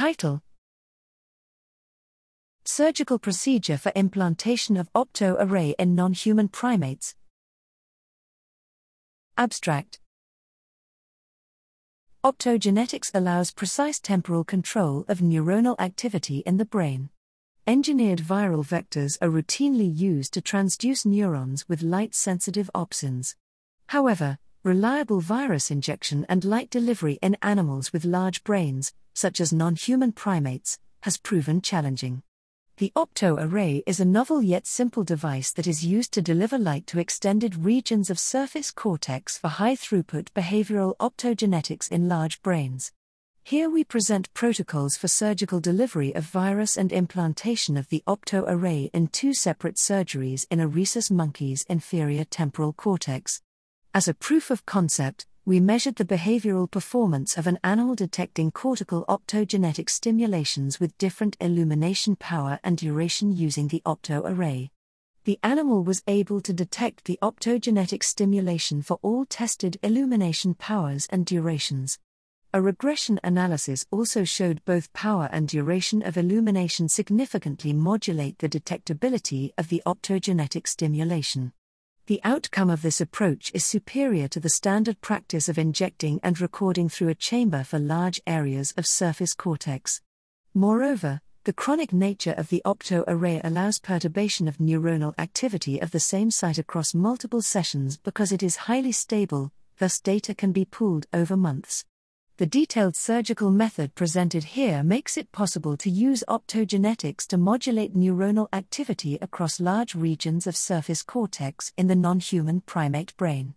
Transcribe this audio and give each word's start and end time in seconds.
Title 0.00 0.40
Surgical 2.64 3.18
procedure 3.18 3.76
for 3.76 3.92
implantation 3.94 4.78
of 4.78 4.90
opto 4.94 5.36
array 5.38 5.74
in 5.78 5.94
non 5.94 6.14
human 6.14 6.48
primates. 6.48 7.14
Abstract 9.36 10.00
Optogenetics 12.24 13.10
allows 13.12 13.50
precise 13.50 14.00
temporal 14.00 14.42
control 14.42 15.04
of 15.06 15.18
neuronal 15.18 15.78
activity 15.78 16.38
in 16.46 16.56
the 16.56 16.64
brain. 16.64 17.10
Engineered 17.66 18.20
viral 18.20 18.64
vectors 18.64 19.18
are 19.20 19.28
routinely 19.28 19.94
used 19.94 20.32
to 20.32 20.40
transduce 20.40 21.04
neurons 21.04 21.68
with 21.68 21.82
light 21.82 22.14
sensitive 22.14 22.70
opsins. 22.74 23.34
However, 23.88 24.38
reliable 24.62 25.20
virus 25.20 25.70
injection 25.70 26.26
and 26.28 26.44
light 26.44 26.68
delivery 26.68 27.18
in 27.22 27.34
animals 27.40 27.94
with 27.94 28.04
large 28.04 28.44
brains, 28.44 28.92
such 29.14 29.40
as 29.40 29.54
non 29.54 29.74
human 29.74 30.12
primates, 30.12 30.78
has 31.02 31.16
proven 31.16 31.62
challenging. 31.62 32.22
The 32.76 32.92
opto 32.94 33.36
array 33.38 33.82
is 33.86 34.00
a 34.00 34.04
novel 34.04 34.42
yet 34.42 34.66
simple 34.66 35.02
device 35.02 35.50
that 35.52 35.66
is 35.66 35.84
used 35.84 36.12
to 36.12 36.22
deliver 36.22 36.58
light 36.58 36.86
to 36.88 36.98
extended 36.98 37.64
regions 37.64 38.10
of 38.10 38.18
surface 38.18 38.70
cortex 38.70 39.38
for 39.38 39.48
high 39.48 39.76
throughput 39.76 40.28
behavioral 40.34 40.94
optogenetics 40.98 41.90
in 41.90 42.08
large 42.08 42.42
brains. 42.42 42.92
Here 43.42 43.70
we 43.70 43.82
present 43.82 44.32
protocols 44.34 44.96
for 44.96 45.08
surgical 45.08 45.60
delivery 45.60 46.14
of 46.14 46.24
virus 46.24 46.76
and 46.76 46.92
implantation 46.92 47.78
of 47.78 47.88
the 47.88 48.02
opto 48.06 48.44
array 48.46 48.90
in 48.92 49.08
two 49.08 49.32
separate 49.32 49.76
surgeries 49.76 50.46
in 50.50 50.60
a 50.60 50.68
rhesus 50.68 51.10
monkey's 51.10 51.64
inferior 51.68 52.24
temporal 52.24 52.74
cortex. 52.74 53.40
As 53.92 54.06
a 54.06 54.14
proof 54.14 54.52
of 54.52 54.64
concept, 54.66 55.26
we 55.44 55.58
measured 55.58 55.96
the 55.96 56.04
behavioral 56.04 56.70
performance 56.70 57.36
of 57.36 57.48
an 57.48 57.58
animal 57.64 57.96
detecting 57.96 58.52
cortical 58.52 59.04
optogenetic 59.08 59.90
stimulations 59.90 60.78
with 60.78 60.96
different 60.96 61.36
illumination 61.40 62.14
power 62.14 62.60
and 62.62 62.78
duration 62.78 63.36
using 63.36 63.66
the 63.66 63.82
opto 63.84 64.22
array. 64.24 64.70
The 65.24 65.40
animal 65.42 65.82
was 65.82 66.04
able 66.06 66.40
to 66.42 66.52
detect 66.52 67.04
the 67.04 67.18
optogenetic 67.20 68.04
stimulation 68.04 68.80
for 68.80 69.00
all 69.02 69.24
tested 69.24 69.76
illumination 69.82 70.54
powers 70.54 71.08
and 71.10 71.26
durations. 71.26 71.98
A 72.54 72.62
regression 72.62 73.18
analysis 73.24 73.86
also 73.90 74.22
showed 74.22 74.64
both 74.64 74.92
power 74.92 75.28
and 75.32 75.48
duration 75.48 76.00
of 76.02 76.16
illumination 76.16 76.88
significantly 76.88 77.72
modulate 77.72 78.38
the 78.38 78.48
detectability 78.48 79.50
of 79.58 79.66
the 79.68 79.82
optogenetic 79.84 80.68
stimulation. 80.68 81.52
The 82.10 82.20
outcome 82.24 82.70
of 82.70 82.82
this 82.82 83.00
approach 83.00 83.52
is 83.54 83.64
superior 83.64 84.26
to 84.30 84.40
the 84.40 84.48
standard 84.48 85.00
practice 85.00 85.48
of 85.48 85.58
injecting 85.58 86.18
and 86.24 86.40
recording 86.40 86.88
through 86.88 87.10
a 87.10 87.14
chamber 87.14 87.62
for 87.62 87.78
large 87.78 88.20
areas 88.26 88.74
of 88.76 88.84
surface 88.84 89.32
cortex. 89.32 90.00
Moreover, 90.52 91.20
the 91.44 91.52
chronic 91.52 91.92
nature 91.92 92.32
of 92.32 92.48
the 92.48 92.62
opto 92.66 93.04
array 93.06 93.40
allows 93.44 93.78
perturbation 93.78 94.48
of 94.48 94.58
neuronal 94.58 95.14
activity 95.18 95.78
of 95.78 95.92
the 95.92 96.00
same 96.00 96.32
site 96.32 96.58
across 96.58 96.94
multiple 96.94 97.42
sessions 97.42 97.96
because 97.96 98.32
it 98.32 98.42
is 98.42 98.56
highly 98.66 98.90
stable, 98.90 99.52
thus, 99.78 100.00
data 100.00 100.34
can 100.34 100.50
be 100.50 100.64
pooled 100.64 101.06
over 101.12 101.36
months. 101.36 101.84
The 102.40 102.46
detailed 102.46 102.96
surgical 102.96 103.50
method 103.50 103.94
presented 103.94 104.44
here 104.44 104.82
makes 104.82 105.18
it 105.18 105.30
possible 105.30 105.76
to 105.76 105.90
use 105.90 106.24
optogenetics 106.26 107.26
to 107.26 107.36
modulate 107.36 107.94
neuronal 107.94 108.48
activity 108.50 109.18
across 109.20 109.60
large 109.60 109.94
regions 109.94 110.46
of 110.46 110.56
surface 110.56 111.02
cortex 111.02 111.70
in 111.76 111.88
the 111.88 111.94
non 111.94 112.18
human 112.18 112.62
primate 112.62 113.14
brain. 113.18 113.52